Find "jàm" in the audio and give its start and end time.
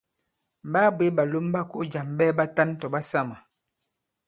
1.91-2.07